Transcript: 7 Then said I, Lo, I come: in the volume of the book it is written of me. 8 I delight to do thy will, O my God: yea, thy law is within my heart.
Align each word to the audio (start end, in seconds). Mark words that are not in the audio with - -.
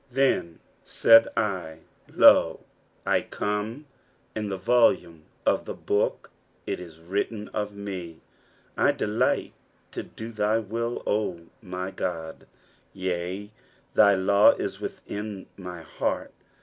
7 0.09 0.15
Then 0.15 0.59
said 0.83 1.27
I, 1.37 1.81
Lo, 2.07 2.61
I 3.05 3.21
come: 3.21 3.85
in 4.35 4.49
the 4.49 4.57
volume 4.57 5.25
of 5.45 5.65
the 5.65 5.75
book 5.75 6.31
it 6.65 6.79
is 6.79 6.97
written 6.99 7.49
of 7.49 7.75
me. 7.75 8.21
8 8.79 8.79
I 8.83 8.91
delight 8.93 9.53
to 9.91 10.01
do 10.01 10.31
thy 10.31 10.57
will, 10.57 11.03
O 11.05 11.41
my 11.61 11.91
God: 11.91 12.47
yea, 12.93 13.51
thy 13.93 14.15
law 14.15 14.53
is 14.53 14.79
within 14.81 15.45
my 15.55 15.83
heart. 15.83 16.31